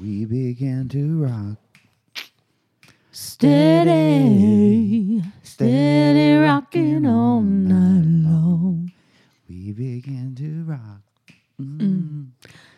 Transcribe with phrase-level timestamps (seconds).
[0.00, 1.58] We began to rock.
[3.10, 3.92] Steady,
[5.42, 8.92] steady rocking all night long.
[9.48, 11.02] We began to rock.
[11.60, 12.30] Mm.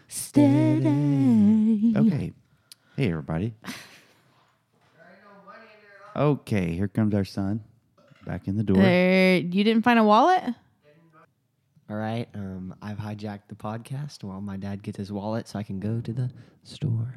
[0.08, 1.94] Steady.
[1.96, 2.32] Okay.
[2.96, 3.54] Hey, everybody.
[6.16, 7.62] Okay, here comes our son
[8.26, 8.76] back in the door.
[8.76, 10.54] There, you didn't find a wallet?
[11.90, 12.28] All right.
[12.34, 16.00] Um, I've hijacked the podcast while my dad gets his wallet so I can go
[16.00, 16.30] to the
[16.62, 17.14] store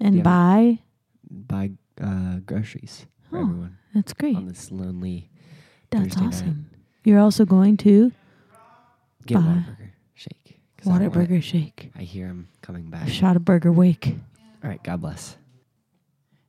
[0.00, 0.22] And Yeah.
[0.22, 0.78] buy?
[1.30, 4.36] buy uh, groceries for Oh, everyone That's great.
[4.36, 5.30] on this lonely
[5.90, 6.28] That's Thursday night.
[6.34, 6.66] awesome.
[7.04, 8.12] You're also going to
[9.26, 9.40] get Buy.
[9.40, 10.60] Whataburger shake.
[10.76, 11.12] 'cause I want it.
[11.12, 11.92] Whataburger Shake.
[11.96, 13.08] I hear him coming A back.
[13.08, 14.16] shot of Burger Wake.
[14.62, 14.82] All right.
[14.82, 15.36] God bless.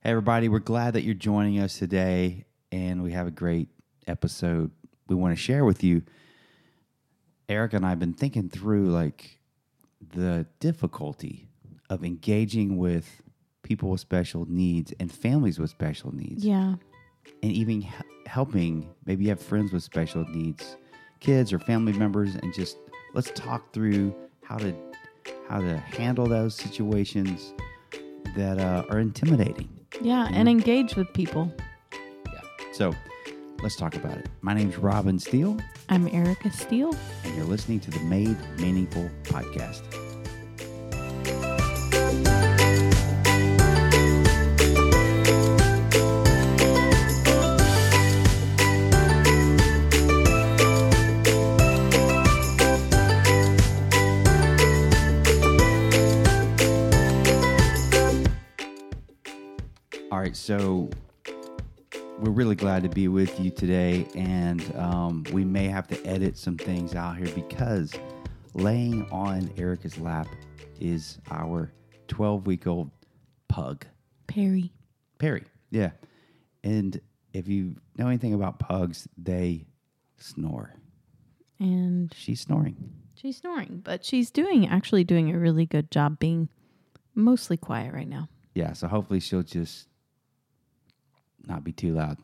[0.01, 3.69] Hey, everybody, we're glad that you're joining us today, and we have a great
[4.07, 4.71] episode
[5.07, 6.01] we want to share with you.
[7.53, 9.37] Eric and I have been thinking through like
[10.15, 11.47] the difficulty
[11.89, 13.21] of engaging with
[13.61, 16.75] people with special needs and families with special needs, Yeah.
[17.43, 17.87] and even
[18.25, 18.89] helping.
[19.05, 20.77] Maybe you have friends with special needs,
[21.19, 22.77] kids or family members, and just
[23.13, 24.73] let's talk through how to
[25.47, 27.53] how to handle those situations
[28.35, 29.69] that uh, are intimidating.
[30.01, 30.27] Yeah.
[30.31, 31.53] And engage with people.
[32.25, 32.39] Yeah.
[32.73, 32.93] So
[33.61, 34.27] let's talk about it.
[34.41, 35.57] My name's Robin Steele,
[35.89, 36.95] I'm Erica Steele.
[37.23, 39.81] and you're listening to the Made Meaningful podcast.
[60.11, 60.89] All right, so
[62.23, 66.37] we're really glad to be with you today, and um, we may have to edit
[66.37, 67.93] some things out here because
[68.53, 70.27] laying on Erica's lap
[70.79, 71.69] is our
[72.07, 72.91] 12 week old
[73.49, 73.85] pug,
[74.27, 74.71] Perry.
[75.19, 75.43] Perry.
[75.69, 75.91] Yeah.
[76.63, 77.01] And
[77.33, 79.65] if you know anything about pugs, they
[80.17, 80.73] snore.
[81.59, 82.77] And She's snoring.
[83.15, 86.47] she's snoring, but she's doing actually doing a really good job being
[87.15, 88.29] mostly quiet right now.
[88.55, 89.87] Yeah, so hopefully she'll just
[91.47, 92.17] not be too loud.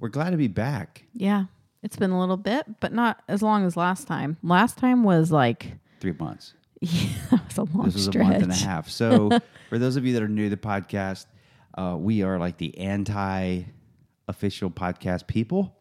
[0.00, 1.04] We're glad to be back.
[1.14, 1.44] Yeah.
[1.82, 4.36] It's been a little bit, but not as long as last time.
[4.42, 6.54] Last time was like Three months.
[6.80, 8.24] yeah, that was a long this was stretch.
[8.26, 8.88] a month and a half.
[8.88, 9.30] So,
[9.68, 11.26] for those of you that are new to the podcast,
[11.76, 13.62] uh, we are like the anti
[14.28, 15.76] official podcast people.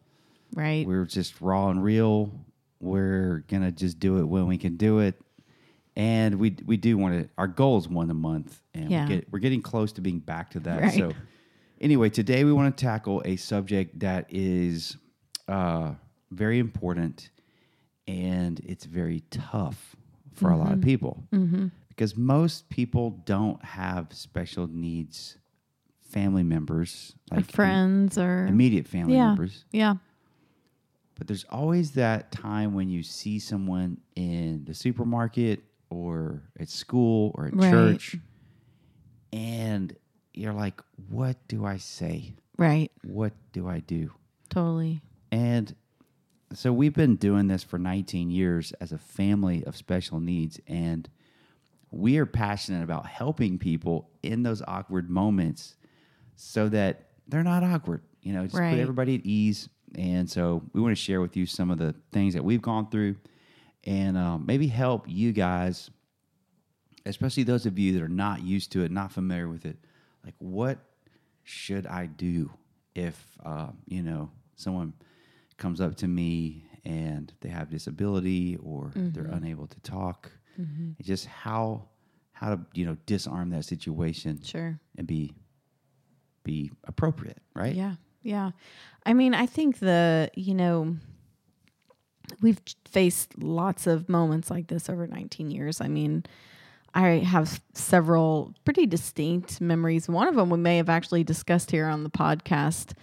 [0.56, 0.88] Right.
[0.88, 2.31] We're just raw and real.
[2.79, 5.19] We're gonna just do it when we can do it,
[5.95, 7.29] and we we do want to.
[7.38, 9.07] Our goal is one a month, and Yeah.
[9.07, 10.81] we get, we're getting close to being back to that.
[10.81, 11.16] Right.
[11.79, 14.97] Anyway, today we want to tackle a subject that is
[15.47, 15.93] uh,
[16.31, 17.29] very important,
[18.07, 19.95] and it's very tough
[20.33, 21.23] for a lot of people
[21.89, 25.38] because most people don't have special needs
[26.11, 29.27] family members Or like friends or immediate family yeah.
[29.27, 29.95] members Yeah.
[31.15, 37.31] but there's always that time when you see someone in the supermarket or at school
[37.35, 37.71] or at Right.
[37.71, 38.17] church
[39.33, 39.95] and
[40.37, 42.91] you're like what do i say Right.
[43.03, 44.11] what do i do
[44.49, 45.01] Totally.
[45.31, 45.75] and
[46.53, 51.09] so we've been doing this for 19 years as a family of special needs and
[51.91, 55.75] we are passionate about helping people in those awkward moments
[56.35, 58.71] so that they're not awkward you know just Right.
[58.71, 61.95] put everybody at ease and so we want to share with you some of the
[62.11, 63.15] things that we've gone through
[63.85, 65.89] and um, maybe help you guys
[67.05, 69.77] especially those of you that are not used to it not familiar with it
[70.27, 70.77] like what
[71.43, 72.51] should i do
[72.95, 73.15] if
[73.45, 74.91] uh, you know someone
[75.57, 80.31] comes up to me and they have disability or they're unable to talk
[80.99, 81.88] It's just how
[82.39, 84.79] how to you know disarm that situation Sure.
[84.97, 85.33] and be
[86.44, 87.95] be appropriate right Yeah.
[88.23, 88.51] Yeah.
[89.05, 90.97] I mean, I think the, you know,
[92.41, 92.59] we've
[92.89, 95.79] faced lots of moments like this over 19 years.
[95.81, 96.25] I mean,
[96.93, 100.09] I have several pretty distinct memories.
[100.09, 102.94] One of them we may have actually discussed here on the podcast.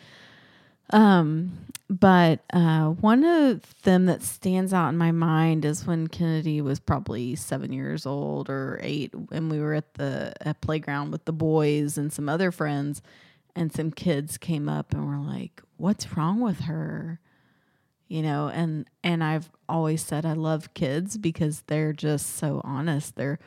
[0.91, 1.53] Um,
[1.91, 6.81] but uh, one of them that stands out in my mind is when Kennedy was
[6.81, 11.33] probably seven years old or eight, and we were at the at playground with the
[11.33, 13.03] boys and some other friends,
[13.55, 17.21] and some kids came up and were like, "What's wrong with her?"
[18.09, 23.17] You know, and and I've always said I love kids because they're just so honest.
[23.17, 23.39] They're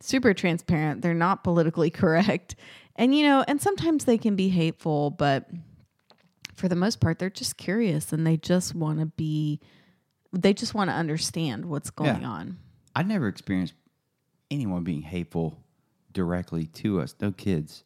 [0.00, 1.02] super transparent.
[1.02, 2.54] They're not politically correct,
[2.96, 5.48] and you know, and sometimes they can be hateful, but
[6.54, 9.60] for the most part, they're just curious and they just want to be,
[10.32, 12.28] they just want to understand what's going Yeah.
[12.28, 12.58] on.
[12.96, 13.74] I never experienced
[14.50, 15.62] anyone being hateful
[16.12, 17.14] directly to us.
[17.20, 17.84] No kids.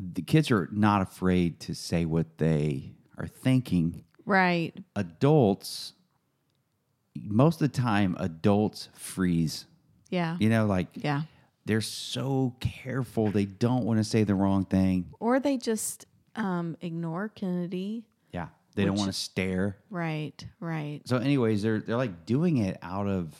[0.00, 4.02] The kids are not afraid to say what they are thinking.
[4.24, 4.72] Right.
[4.96, 5.92] Adults,
[7.14, 9.66] most of the time, adults freeze.
[10.10, 10.36] Yeah.
[10.40, 11.22] You know, like Yeah.
[11.64, 13.30] they're so careful.
[13.30, 15.06] They don't want to say the wrong thing.
[15.20, 16.06] Or they just
[16.36, 18.04] um, ignore Kennedy.
[18.32, 18.48] Yeah.
[18.74, 19.76] They don't want to stare.
[19.90, 20.44] Right.
[20.60, 21.00] Right.
[21.06, 23.34] So, anyways, they're they're like doing it out of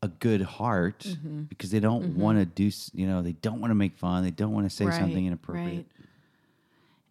[0.00, 1.42] a good heart Mm-hmm.
[1.42, 2.70] because they don't want to do.
[2.94, 4.22] You know, they don't want to make fun.
[4.22, 4.94] They don't want to say right.
[4.98, 5.68] something inappropriate.
[5.74, 5.86] Right.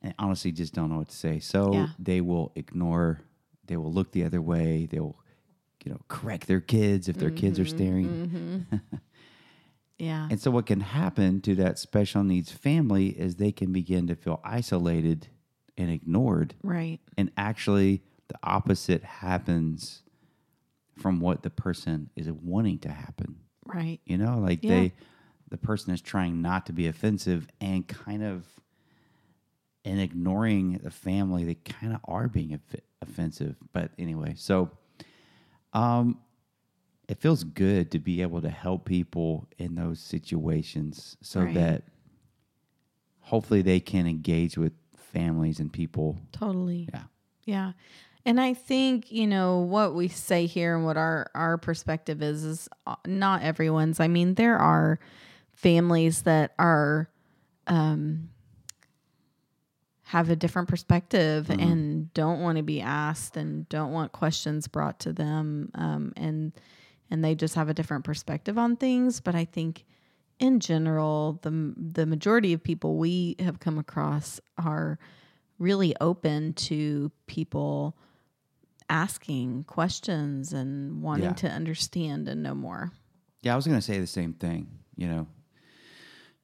[0.04, 1.40] And honestly, just don't know what to say.
[1.40, 1.88] So Yeah.
[2.00, 3.20] they will ignore.
[3.68, 4.88] They will look the other way.
[4.90, 5.16] They will,
[5.86, 7.62] you know, correct their kids if their kids Mm-hmm.
[7.62, 8.66] are staring.
[9.98, 10.28] Yeah.
[10.32, 14.16] And so, what can happen to that special needs family is they can begin to
[14.16, 15.28] feel isolated
[15.78, 16.56] and ignored.
[16.64, 17.00] right.
[17.18, 20.02] And actually, the opposite happens
[20.98, 23.36] from what the person is wanting to happen.
[23.66, 24.00] Right.
[24.06, 24.70] You know, like Yeah.
[24.72, 24.94] they,
[25.50, 28.48] the person is trying not to be offensive and kind of,
[29.86, 32.60] and ignoring the family, they kind of are being
[33.04, 33.56] offensive.
[33.72, 34.72] But anyway, so,
[35.74, 36.20] um,
[37.08, 41.54] it feels good to be able to help people in those situations so Right.
[41.56, 41.84] that
[43.20, 46.18] hopefully they can engage with families and people.
[46.32, 46.88] Totally.
[46.94, 47.04] Yeah.
[47.46, 47.72] Yeah.
[48.26, 52.44] And I think, you know, what we say here and what our our perspective is
[52.44, 54.00] is uh, not everyone's.
[54.00, 55.00] I mean, there are
[55.52, 57.10] families that are
[57.68, 58.30] um
[60.12, 65.00] have a different perspective and don't want to be asked and don't want questions brought
[65.00, 66.52] to them um and
[67.10, 69.86] and they just have a different perspective on things, but I think
[70.40, 74.98] in general, the the majority of people we have come across are
[75.60, 77.96] really open to people
[78.90, 81.34] asking questions and wanting Yeah.
[81.34, 82.92] to understand and know more.
[83.44, 84.68] Yeah, I was going to say the same thing.
[84.96, 85.28] You know,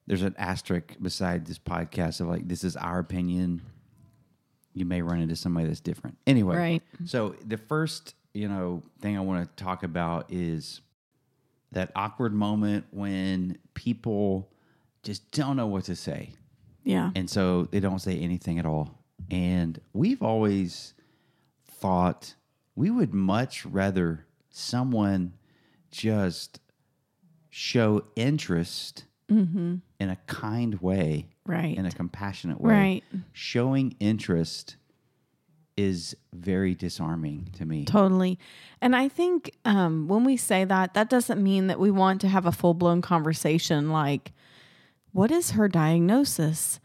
[0.08, 3.62] there's an asterisk beside this podcast of like, this is our opinion.
[4.74, 6.18] You may run into somebody that's different.
[6.26, 6.84] Anyway, Right.
[7.06, 10.82] So the first, you know, thing I want to talk about is
[11.74, 14.50] that awkward moment when people
[15.04, 16.34] just don't know what to say.
[16.84, 17.12] Yeah.
[17.16, 19.04] And so they don't say anything at all.
[19.30, 20.94] And we've always
[21.66, 22.36] thought
[22.76, 25.34] we would much rather someone
[25.92, 26.62] just
[27.50, 31.78] show interest in a kind way, Right.
[31.78, 32.74] in a compassionate way.
[32.74, 33.04] Right.
[33.34, 34.78] Showing interest
[35.76, 37.86] is very disarming to me.
[37.86, 38.40] Totally.
[38.82, 42.28] And I think um, when we say that, that doesn't mean that we want to
[42.28, 44.32] have a full blown conversation like,
[45.12, 46.80] what is her diagnosis?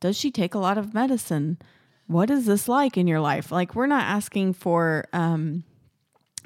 [0.00, 1.58] Does she take a lot of medicine?
[2.06, 3.50] What is this like in your life?
[3.50, 5.64] Like, we're not asking for um,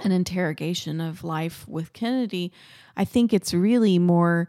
[0.04, 2.52] an interrogation of life with Kennedy.
[2.96, 4.48] I think it's really more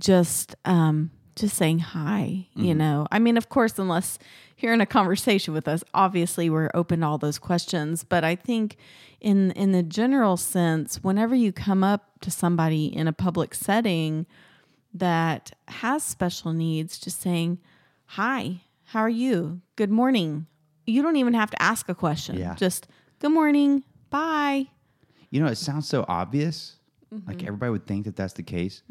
[0.00, 2.48] just um, just saying hi.
[2.54, 4.18] You know, I mean, of course, unless
[4.58, 8.02] you're in a conversation with us, obviously we're open to all those questions.
[8.04, 8.76] But I think
[9.20, 14.26] in in the general sense, whenever you come up to somebody in a public setting
[14.92, 17.58] that has special needs, just saying
[18.06, 19.60] hi, how are you?
[19.76, 20.46] Good morning.
[20.86, 22.36] You don't even have to ask a question.
[22.36, 22.54] Yeah.
[22.54, 22.88] Just
[23.20, 23.84] good morning.
[24.10, 24.66] Bye.
[25.30, 26.76] You know, it sounds so obvious.
[27.12, 27.28] Mm-hmm.
[27.28, 28.82] Like everybody would think that that's the case,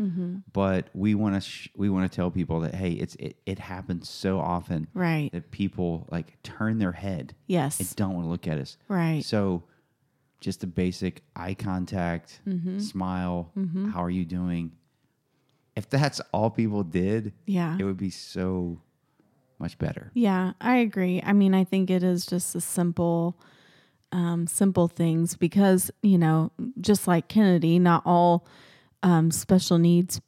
[0.52, 3.60] but we want to sh- we want to tell people that hey, it's it, it
[3.60, 5.32] happens so often Right.
[5.32, 7.80] that people like turn their head Yes.
[7.80, 8.78] and don't want to look at us.
[8.90, 9.24] Right.
[9.24, 9.64] So,
[10.42, 12.80] just the basic eye contact, Mm-hmm.
[12.80, 13.52] smile.
[13.94, 14.74] How are you doing?
[15.78, 17.78] If that's all people did, Yeah.
[17.80, 18.82] it would be so
[19.60, 20.12] much better.
[20.14, 21.22] Yeah, I agree.
[21.24, 23.38] I mean, I think it is just a simple,
[24.12, 28.46] um, simple things because you know, just like Kennedy, not all
[29.04, 30.22] um, special needs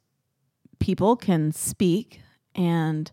[0.78, 2.20] people can speak,
[2.54, 3.10] and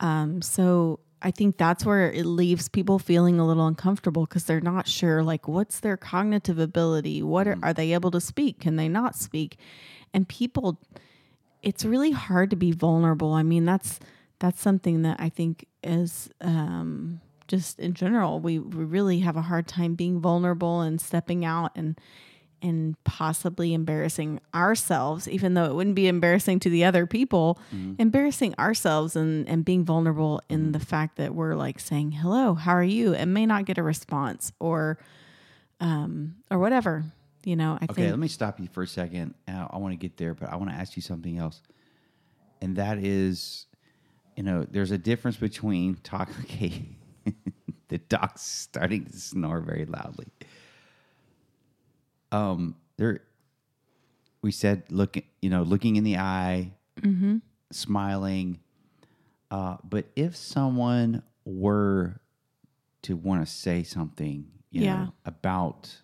[0.00, 4.60] um, so I think that's where it leaves people feeling a little uncomfortable because they're
[4.60, 7.22] not sure, like, what's their cognitive ability?
[7.22, 8.60] What are, are they able to speak?
[8.60, 9.58] Can they not speak?
[10.14, 10.78] And people
[11.62, 13.32] it's really hard to be vulnerable.
[13.32, 13.98] I mean, that's
[14.38, 19.42] that's something that I think is um, just in general we, we really have a
[19.42, 21.98] hard time being vulnerable and stepping out and
[22.62, 27.94] and possibly embarrassing ourselves, even though it wouldn't be embarrassing to the other people, mm-hmm.
[27.98, 30.72] embarrassing ourselves and, and being vulnerable in mm-hmm.
[30.72, 33.14] the fact that we're like saying, Hello, how are you?
[33.14, 34.98] and may not get a response or
[35.80, 37.04] um or whatever.
[37.44, 39.34] You know, I Okay, think let me stop you for a second.
[39.46, 41.62] Uh, I, I want to get there, but I want to ask you something else.
[42.60, 43.66] And that is,
[44.36, 46.28] you know, there's a difference between talk.
[46.42, 46.97] Okay,
[47.88, 50.26] the dog's starting to snore very loudly.
[52.30, 53.20] Um, there,
[54.42, 56.72] we said look, you know, looking in the eye,
[57.72, 58.60] smiling.
[59.50, 62.20] Uh, but if someone were
[63.02, 64.94] to want to say something, you Yeah.
[65.04, 66.02] know, about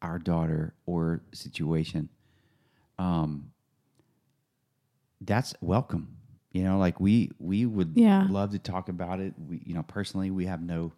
[0.00, 2.08] our daughter or situation,
[2.98, 3.52] um,
[5.20, 6.16] that's welcome.
[6.52, 8.26] You know, like we we would Yeah.
[8.28, 9.34] love to talk about it.
[9.48, 10.92] We, you know, personally, we have no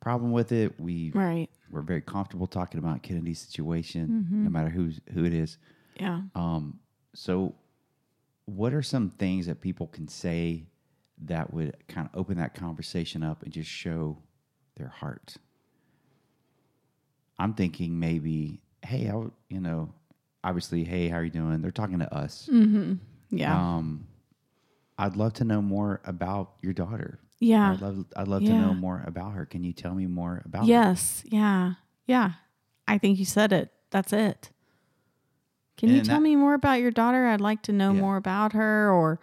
[0.00, 0.78] problem with it.
[0.80, 1.48] We Right.
[1.70, 4.44] we're very comfortable talking about Kennedy's situation, Mm-hmm.
[4.44, 5.58] no matter who's who it is.
[6.00, 6.22] Yeah.
[6.34, 6.80] Um,
[7.14, 7.54] so,
[8.46, 10.64] what are some things that people can say
[11.24, 14.18] that would kind of open that conversation up and just show
[14.76, 15.36] their heart?
[17.38, 19.92] I'm thinking maybe, hey, I, you know,
[20.42, 21.60] obviously, hey, how are you doing?
[21.60, 22.48] They're talking to us.
[23.30, 23.76] Yeah.
[23.76, 24.06] Um,
[24.98, 27.20] I'd love to know more about your daughter.
[27.38, 27.72] yeah.
[27.72, 29.44] I'd love, I'd love to know more about her.
[29.46, 30.68] Can you tell me more about her?
[30.68, 31.22] Yes.
[31.26, 31.74] Yeah.
[32.06, 32.32] Yeah.
[32.88, 33.72] I think you said it.
[33.90, 34.50] That's it.
[35.76, 37.26] Can you tell that- me more about your daughter?
[37.26, 38.00] I'd like to know Yeah.
[38.00, 39.20] more about her or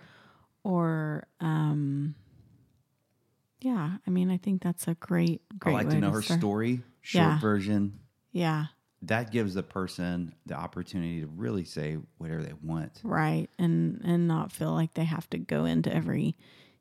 [0.64, 2.16] or um
[3.62, 6.40] yeah, I mean I think that's a great great I like to know her start.
[6.40, 7.40] story, short Yeah.
[7.40, 8.00] version.
[8.32, 8.66] Yeah.
[9.08, 13.02] That gives the person the opportunity to really say whatever they want.
[13.04, 13.50] Right.
[13.60, 16.36] And and not feel like they have to go into every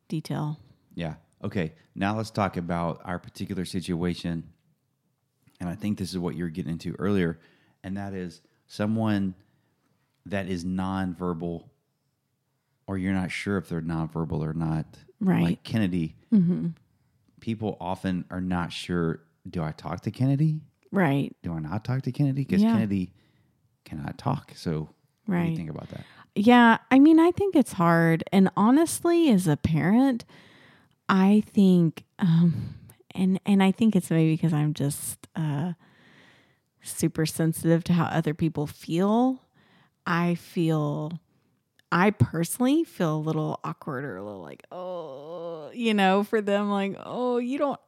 [0.09, 0.59] detail.
[0.95, 1.14] Yeah.
[1.43, 1.73] Okay.
[1.95, 4.45] Now let's talk about our particular situation.
[5.61, 7.38] And I think this is what you were getting into earlier.
[7.85, 9.35] And that is someone
[10.26, 11.64] that is nonverbal,
[12.87, 14.87] or you're not sure if they're nonverbal or not.
[15.21, 15.43] Right.
[15.43, 16.17] Like Kennedy.
[16.33, 16.69] Mm-hmm.
[17.41, 20.61] People often are not sure do I talk to Kennedy?
[20.92, 21.34] Right.
[21.42, 22.44] Do I not talk to Kennedy?
[22.44, 22.72] Because Yeah.
[22.75, 23.12] Kennedy
[23.84, 24.52] cannot talk.
[24.54, 24.88] So, what
[25.26, 25.50] do Right.
[25.50, 26.04] you think about that?
[26.34, 28.22] Yeah, I mean, I think it's hard.
[28.32, 30.25] And honestly, as a parent,
[31.08, 32.75] I think, um,
[33.14, 35.72] and and I think it's maybe because I'm just uh,
[36.82, 39.42] super sensitive to how other people feel.
[40.06, 41.20] I feel,
[41.92, 46.70] I personally feel a little awkward or a little like, oh, you know, for them,
[46.70, 47.78] like, oh, you don't.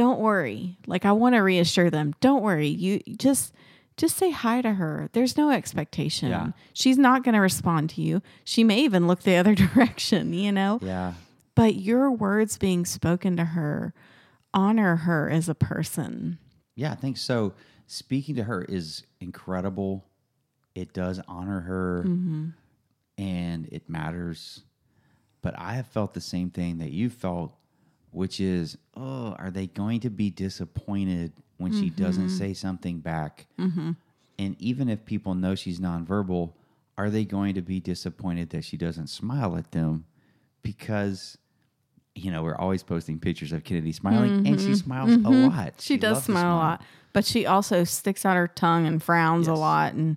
[0.00, 0.78] Don't worry.
[0.86, 2.14] Like I want to reassure them.
[2.20, 2.68] Don't worry.
[2.68, 3.52] You just
[3.98, 5.10] just say hi to her.
[5.12, 6.30] There's no expectation.
[6.30, 6.52] Yeah.
[6.72, 8.22] She's not going to respond to you.
[8.44, 10.78] She may even look the other direction, you know?
[10.80, 11.12] Yeah.
[11.54, 13.92] But your words being spoken to her
[14.54, 16.38] honor her as a person.
[16.76, 17.52] Yeah, I think so.
[17.86, 20.06] Speaking to her is incredible.
[20.74, 22.48] It does honor her mm-hmm.
[23.18, 24.62] and it matters.
[25.42, 27.52] But I have felt the same thing that you felt,
[28.10, 32.36] which is, oh, are they going to be disappointed when she doesn't mm-hmm.
[32.36, 33.46] say something back?
[33.58, 33.92] Mm-hmm.
[34.38, 36.52] And even if people know she's nonverbal,
[36.96, 40.06] are they going to be disappointed that she doesn't smile at them?
[40.62, 41.38] Because,
[42.14, 44.74] you know, we're always posting pictures of Kennedy smiling, and she mm-hmm.
[44.74, 45.74] smiles a lot.
[45.78, 49.02] She, does loves to smile a lot, but she also sticks out her tongue and
[49.02, 50.16] frowns a lot and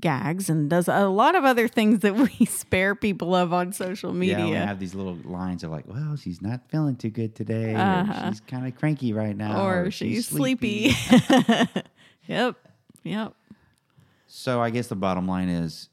[0.00, 4.12] gags and does a lot of other things that we spare people of on social
[4.12, 4.38] media.
[4.38, 7.74] Yeah, we have these little lines of like, well, she's not feeling too good today,
[7.74, 8.12] Uh-huh.
[8.12, 10.94] or she's kind of cranky right now, or she's sleepy.
[12.26, 12.56] yep.
[13.04, 13.34] Yep.
[14.26, 15.88] so I guess the bottom line is,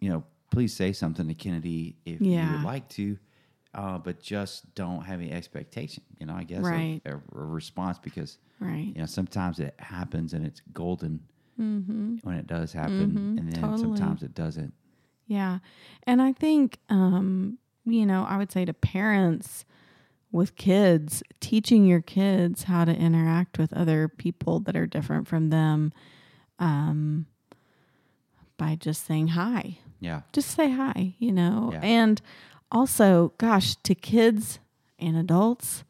[0.00, 3.18] you know, please say something to Kennedy if you would like to,
[3.74, 6.04] uh, but just don't have any expectation.
[6.20, 7.02] You know, I guess Right.
[7.04, 8.86] a, a response because Right.
[8.86, 11.20] you know sometimes it happens and it's golden
[11.56, 13.70] when it does happen, and then Mm-hmm.
[13.74, 13.96] totally.
[13.96, 14.74] sometimes it doesn't.
[15.26, 15.58] Yeah.
[16.04, 19.64] And I think, um, you know, I would say to parents
[20.32, 25.50] with kids, teaching your kids how to interact with other people that are different from
[25.50, 25.92] them
[26.58, 27.26] um,
[28.56, 29.78] by just saying hi.
[30.00, 31.70] Yeah, Just say hi, you know.
[31.72, 31.80] Yeah.
[31.82, 32.20] And
[32.70, 34.58] also, gosh, to kids
[34.98, 35.84] and adults,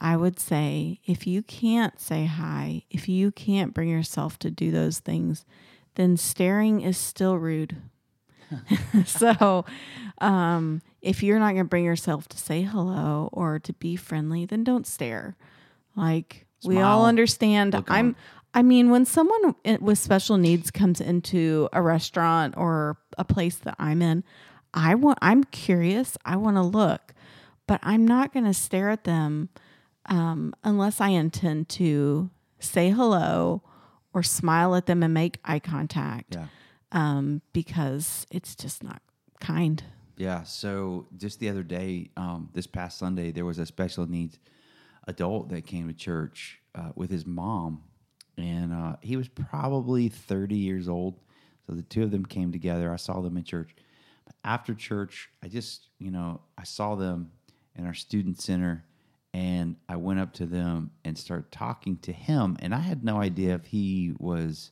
[0.00, 4.70] I would say if you can't say hi, if you can't bring yourself to do
[4.70, 5.44] those things,
[5.94, 7.76] then staring is still rude.
[9.06, 9.64] so,
[10.18, 14.44] um, if you're not going to bring yourself to say hello or to be friendly,
[14.44, 15.36] then don't stare.
[15.96, 17.82] Like we all understand.
[17.88, 18.16] I'm.
[18.54, 23.76] I mean, when someone with special needs comes into a restaurant or a place that
[23.78, 24.24] I'm in,
[24.72, 25.18] I want.
[25.22, 26.16] I'm curious.
[26.24, 27.14] I want to look,
[27.66, 29.48] but I'm not going to stare at them
[30.06, 33.62] um, unless I intend to say hello
[34.12, 36.46] or smile at them and make eye contact yeah.
[36.92, 39.02] um, because it's just not
[39.40, 39.82] kind.
[40.16, 40.42] Yeah.
[40.44, 44.38] So just the other day, um, this past Sunday, there was a special needs
[45.06, 47.82] adult that came to church uh, with his mom,
[48.38, 51.20] and uh, he was probably 30 years old.
[51.66, 52.92] So the two of them came together.
[52.92, 53.74] I saw them in church.
[54.24, 57.32] But after church, I just, you know, I saw them
[57.74, 58.84] in our student center
[59.36, 62.56] and I went up to them and started talking to him.
[62.60, 64.70] And I had no idea if he was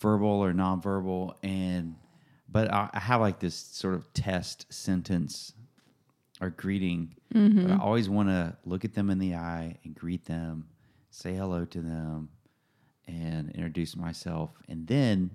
[0.00, 1.34] verbal or nonverbal.
[1.42, 1.96] And
[2.48, 5.52] But I, I have like this sort of test sentence
[6.40, 7.16] or greeting.
[7.34, 7.62] Mm-hmm.
[7.66, 10.68] But I always want to look at them in the eye and greet them,
[11.10, 12.28] say hello to them,
[13.08, 14.50] and introduce myself.
[14.68, 15.30] And then,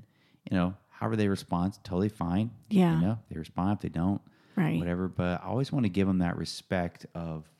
[0.49, 2.51] you know, however they respond, totally fine.
[2.69, 2.95] Yeah.
[2.95, 4.21] You know, they respond if they don't,
[4.55, 4.79] Right.
[4.79, 5.09] whatever.
[5.09, 7.50] But I always want to give them that respect of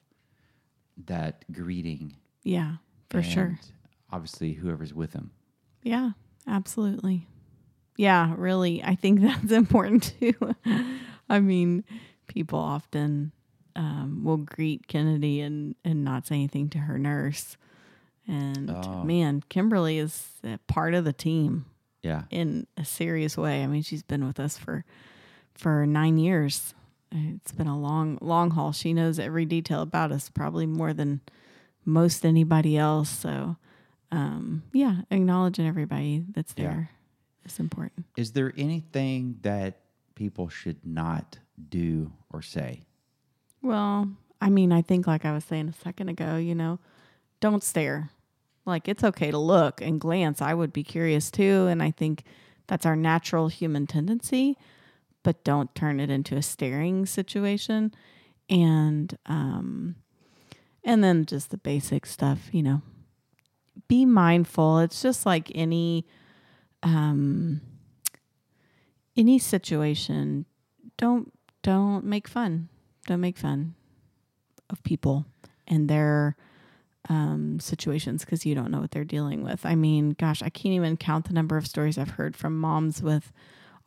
[1.05, 2.15] that greeting.
[2.43, 2.75] Yeah,
[3.09, 3.59] for sure.
[4.11, 5.31] Obviously, whoever's with them.
[5.83, 6.11] Yeah,
[6.47, 7.27] absolutely.
[7.97, 8.83] Yeah, really.
[8.83, 10.33] I think that's important too.
[11.29, 11.83] I mean,
[12.27, 13.31] people often
[13.75, 17.57] um, will greet Kennedy and, and not say anything to her nurse.
[18.27, 19.03] And Oh.
[19.03, 20.29] man, Kimberly is
[20.67, 21.65] part of the team
[22.03, 22.23] Yeah.
[22.29, 23.63] in a serious way.
[23.63, 24.83] I mean, she's been with us for
[25.53, 26.73] for nine years.
[27.11, 28.71] It's been a long, long haul.
[28.71, 31.21] She knows every detail about us, probably more than
[31.85, 33.09] most anybody else.
[33.09, 33.57] So,
[34.11, 36.63] um, yeah, acknowledging everybody that's Yeah.
[36.63, 36.89] there
[37.45, 38.05] is important.
[38.15, 39.81] Is there anything that
[40.15, 41.39] people should not
[41.69, 42.85] do or say?
[43.61, 46.79] Well, I mean, I think, like I was saying a second ago, you know,
[47.39, 48.09] don't stare.
[48.65, 50.41] Like, it's okay to look and glance.
[50.41, 51.67] I would be curious too.
[51.67, 52.23] And I think
[52.67, 54.55] that's our natural human tendency,
[55.23, 57.93] but don't turn it into a staring situation.
[58.49, 59.95] And, um,
[60.83, 62.81] and then just the basic stuff, you know,
[63.87, 64.79] be mindful.
[64.79, 66.05] It's just like any,
[66.83, 67.61] um,
[69.15, 70.45] any situation.
[70.97, 72.69] Don't, don't make fun
[73.05, 73.75] don't make fun
[74.69, 75.25] of people
[75.67, 76.35] and their
[77.09, 79.65] um, situations because you don't know what they're dealing with.
[79.65, 83.01] I mean, gosh, I can't even count the number of stories I've heard from moms
[83.01, 83.31] with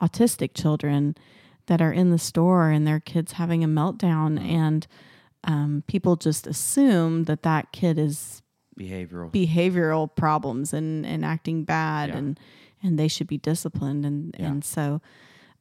[0.04, 1.16] autistic children
[1.66, 4.86] that are in the store and their kids having a meltdown, and
[5.44, 8.42] um, people just assume that that kid is
[8.78, 9.30] Behavioral.
[9.30, 12.16] behavioral problems and, and acting bad Yeah.
[12.18, 12.40] and
[12.82, 14.46] and they should be disciplined and Yeah.
[14.50, 15.00] and so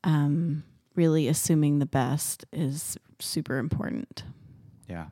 [0.03, 0.63] um,
[0.95, 4.23] really assuming the best is super important.
[4.89, 5.07] Yeah.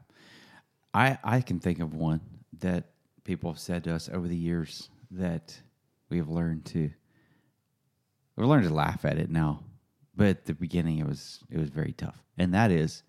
[0.93, 2.19] I I can think of one
[2.59, 2.85] that
[3.23, 5.61] people have said to us over the years that
[6.09, 6.89] we have learned to
[8.35, 9.63] we've learned to laugh at it now.
[10.15, 12.21] But at the beginning it was it was very tough.
[12.37, 13.03] And that is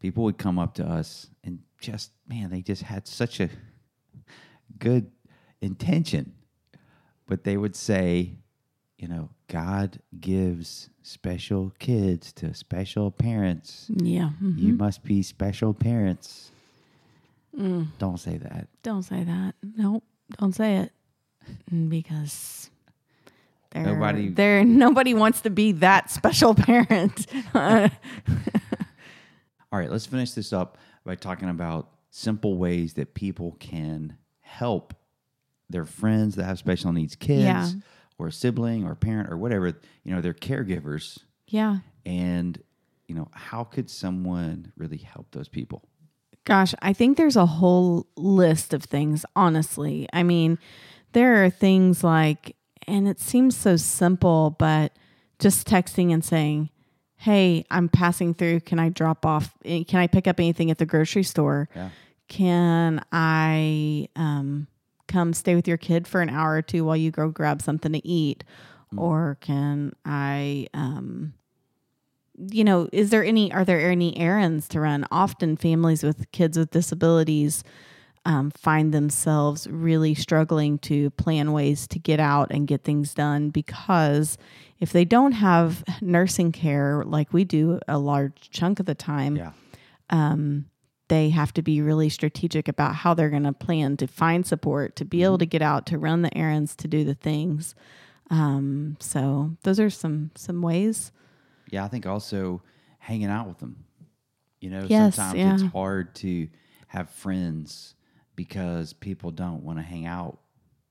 [0.00, 3.48] people would come up to us and just man, they just had such a
[4.78, 5.10] good
[5.60, 6.32] intention.
[7.26, 8.34] But they would say,
[8.98, 13.90] you know, God gives special kids to special parents.
[13.94, 14.30] Yeah.
[14.42, 14.58] mhm.
[14.58, 16.50] You must be special parents.
[17.58, 17.88] Mm.
[17.98, 18.68] Don't say that.
[18.82, 19.54] Don't say that.
[19.76, 20.04] Nope.
[20.38, 20.92] Don't say it
[21.88, 22.70] because
[23.84, 27.26] Nobody- they're nobody wants to be that special parent.
[27.54, 27.90] All
[29.80, 34.94] right, let's finish this up by talking about simple ways that people can help
[35.68, 37.68] their friends that have special needs kids Yeah.
[38.18, 39.66] or a sibling or parent or whatever,
[40.04, 41.18] you know, they're caregivers.
[41.48, 41.78] yeah.
[42.06, 42.62] And,
[43.08, 45.82] you know, how could someone really help those people?
[46.44, 50.08] Gosh, I think there's a whole list of things, honestly.
[50.12, 50.58] I mean,
[51.12, 52.55] there are things like,
[52.86, 54.92] and it seems so simple, but
[55.38, 56.70] just texting and saying,
[57.18, 58.60] Hey, I'm passing through.
[58.60, 59.54] Can I drop off?
[59.64, 61.68] eh, Can I pick up anything at the grocery store?
[61.74, 61.88] Yeah.
[62.28, 64.66] Can I um,
[65.08, 67.92] come stay with your kid for an hour or two while you go grab something
[67.92, 68.44] to eat?
[68.96, 71.34] Or can I, um,
[72.50, 75.06] you know, is there any, are there any errands to run?
[75.10, 77.64] Often families with kids with disabilities
[78.26, 83.50] um, find themselves really struggling to plan ways to get out and get things done
[83.50, 84.36] because
[84.80, 89.36] if they don't have nursing care like we do a large chunk of the time,
[89.36, 89.52] Yeah.
[90.10, 90.66] um,
[91.08, 94.96] they have to be really strategic about how they're going to plan to find support,
[94.96, 97.76] to be able to get out, to run the errands, to do the things.
[98.28, 101.12] Um, so those are some some ways.
[101.70, 102.60] Yeah, I think also
[102.98, 103.84] hanging out with them.
[104.60, 105.54] You know, Yes, sometimes yeah.
[105.54, 106.48] it's hard to
[106.88, 107.94] have friends
[108.36, 110.38] because people don't want to hang out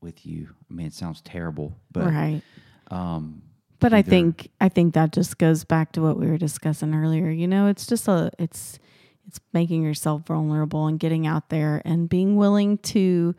[0.02, 0.50] with you.
[0.70, 2.42] I mean, it sounds terrible, but right.
[2.92, 3.44] um,
[3.80, 7.30] But I think I think that just goes back to what we were discussing earlier.
[7.30, 8.80] You know, it's just a it's
[9.28, 13.36] it's making yourself vulnerable and getting out there and being willing to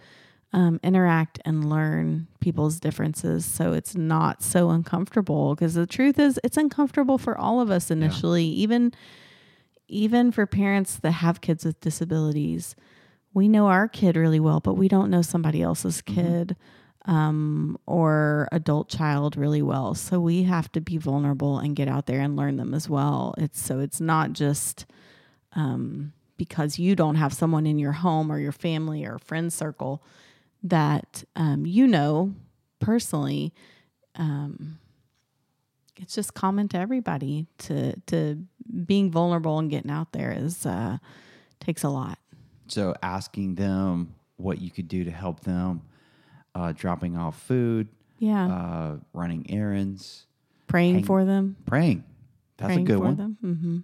[0.52, 6.40] um, interact and learn people's differences so it's not so uncomfortable because the truth is
[6.42, 8.92] it's uncomfortable for all of us initially even
[9.88, 12.74] even for parents that have kids with disabilities
[13.36, 16.56] we know our kid really well but we don't know somebody else's kid
[17.06, 19.94] um, or adult child really well.
[19.94, 23.34] So we have to be vulnerable and get out there and learn them as well.
[23.38, 24.86] It's so it's not just
[25.54, 30.02] um, because you don't have someone in your home or your family or friend circle
[30.62, 32.34] that um, you know
[32.80, 33.54] personally.
[34.16, 34.78] Um,
[35.98, 38.44] it's just common to everybody to to
[38.84, 40.98] being vulnerable and getting out there is uh,
[41.60, 42.18] takes a lot.
[42.68, 45.82] So asking them what you could do to help them,
[46.54, 50.26] uh, dropping off food, Yeah, uh, running errands,
[50.66, 51.56] praying hang- for them.
[51.66, 52.04] praying.
[52.56, 53.16] That's praying a good for one.
[53.16, 53.38] them.
[53.40, 53.78] hmm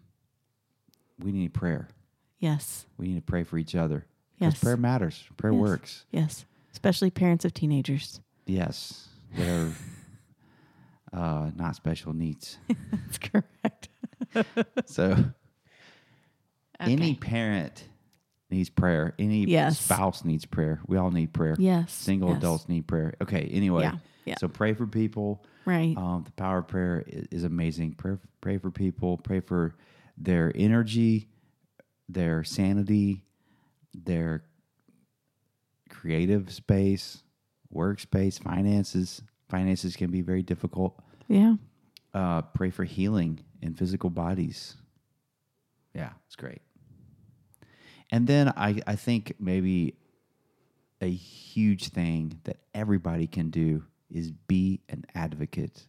[1.25, 1.88] We need prayer.
[2.38, 4.07] Yes, We need to pray for each other.
[4.38, 4.59] Yes.
[4.61, 5.23] prayer matters.
[5.37, 5.61] Prayer Yes.
[5.61, 6.05] works.
[6.11, 8.21] yes, especially parents of teenagers.
[8.47, 9.09] Yes.
[9.37, 9.71] They're
[11.12, 12.59] uh, not special needs.
[12.90, 13.88] That's correct.
[14.87, 15.16] So
[16.81, 17.85] any parent
[18.53, 19.15] needs prayer.
[19.19, 19.81] Any Yes.
[19.81, 20.81] spouse needs prayer.
[20.87, 21.57] We all need prayer.
[21.59, 22.38] Yes, Single yes.
[22.38, 23.15] adults need prayer.
[23.21, 23.49] Okay.
[23.53, 23.83] Anyway.
[23.83, 24.35] Yeah, yeah.
[24.38, 25.45] So pray for people.
[25.65, 25.97] right?
[25.97, 27.95] Um, the power of prayer is, is amazing.
[27.95, 29.17] Pray, pray for people.
[29.17, 29.75] Pray for
[30.19, 31.29] their energy,
[32.09, 33.25] their sanity,
[33.95, 34.45] their
[35.88, 37.23] creative space,
[37.75, 39.23] workspace, finances.
[39.49, 40.99] Finances can be very difficult.
[41.29, 41.55] yeah,
[42.15, 44.77] Uh, pray for healing in physical bodies.
[45.95, 46.61] Yeah, it's great.
[48.12, 49.94] And then I, I think maybe
[51.01, 55.87] a huge thing that everybody can do is be an advocate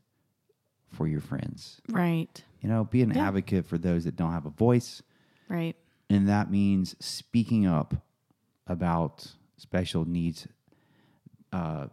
[0.89, 1.81] for your friends.
[1.89, 3.27] right, You know, be an Yeah.
[3.27, 5.03] advocate for those that don't have a voice.
[5.49, 5.75] right.
[6.09, 7.95] And that means speaking up
[8.67, 10.47] about special needs,
[11.51, 11.87] uh,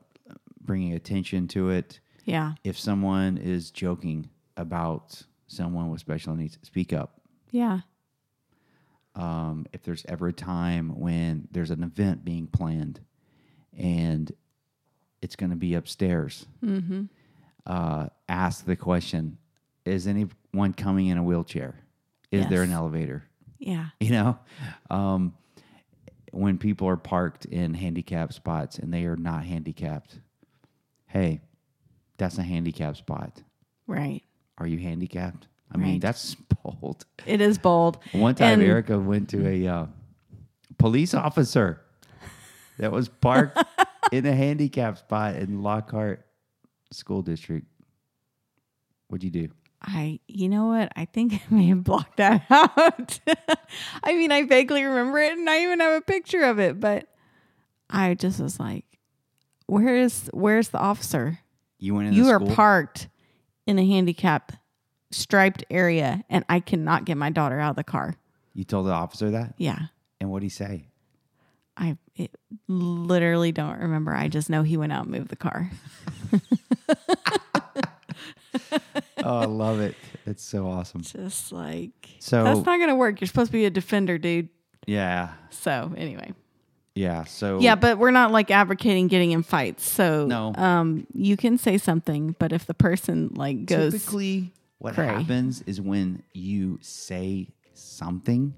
[0.61, 2.01] bringing attention to it.
[2.25, 7.21] Yeah, If someone is joking about someone with special needs, speak up.
[7.51, 7.81] yeah,
[9.15, 13.01] um, if there's ever a time when there's an event being planned
[13.77, 14.31] and
[15.23, 17.05] it's going to be upstairs, mm-hmm.
[17.67, 19.39] uh, ask the question
[19.85, 21.81] Is anyone coming in a wheelchair?
[22.31, 23.25] Is there an elevator?
[23.59, 24.39] yeah, You know,
[24.89, 25.35] um,
[26.33, 30.21] when people are parked in handicapped spots and they are not handicapped,
[31.07, 31.41] hey,
[32.17, 33.43] that's a handicapped spot.
[33.87, 34.23] right.
[34.59, 35.49] Are you handicapped?
[35.73, 37.05] I mean, that's bold.
[37.27, 37.99] It is bold.
[38.13, 39.87] One time, And- Erica went to a uh,
[40.79, 41.81] police officer
[42.79, 43.63] that was parked
[44.13, 46.27] in a handicap spot in Lockhart
[46.91, 47.67] School District.
[49.09, 49.49] What'd you do?
[49.83, 50.93] I, you know what?
[50.97, 53.21] I think I may have blocked that out.
[54.03, 57.07] I mean, I vaguely remember it and I even have a picture of it, but
[57.89, 58.85] I just was like,
[59.67, 61.39] where is, where's the officer?
[61.79, 62.15] You went in.
[62.15, 62.55] You are school?
[62.55, 63.09] parked
[63.67, 64.53] in a handicap
[65.11, 68.15] striped area and I cannot get my daughter out of the car.
[68.55, 69.79] You told the officer that, Yeah.
[70.21, 70.85] and what did he say?
[71.77, 72.31] I it,
[72.69, 74.15] literally don't remember.
[74.15, 75.71] I just know he went out and moved the car.
[79.25, 79.95] oh, I love it.
[80.27, 81.03] It's so awesome.
[81.03, 83.21] Just like, So- that's not going to work.
[83.21, 84.49] You're supposed to be a defender, dude.
[84.87, 86.33] Yeah, So, anyway.
[86.95, 87.25] yeah.
[87.25, 89.89] So Yeah, but we're not like advocating getting in fights.
[89.89, 90.53] So No.
[90.57, 95.07] um you can say something, but if the person like goes typically what cray.
[95.07, 98.53] happens is when you say something,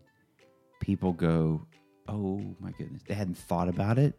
[0.81, 1.67] people go,
[2.09, 4.19] "Oh my goodness!" They hadn't thought about it.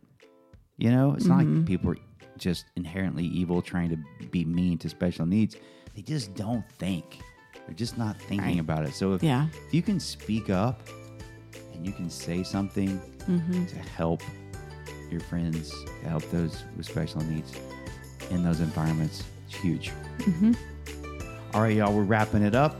[0.77, 1.57] You know, it's not Mm-hmm.
[1.59, 1.97] like people are
[2.37, 5.55] just inherently evil, trying to be mean to special needs.
[5.95, 7.19] They just don't think.
[7.65, 8.59] They're just not thinking Right.
[8.59, 8.93] about it.
[8.93, 9.47] So if, Yeah.
[9.67, 10.81] if you can speak up
[11.73, 13.65] and you can say something Mm-hmm.
[13.67, 14.21] to help
[15.09, 15.69] your friends,
[16.01, 17.53] to help those with special needs
[18.31, 19.91] in those environments, it's huge.
[20.17, 20.57] Mhm.
[21.53, 22.75] All right, y'all, we're wrapping it up.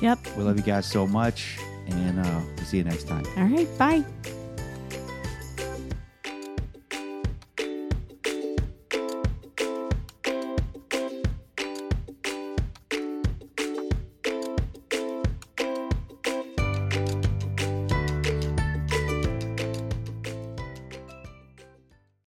[0.00, 0.18] Yep.
[0.36, 3.24] We love you guys so much, and uh, we'll see you next time.
[3.36, 3.68] All right.
[3.78, 4.04] Bye.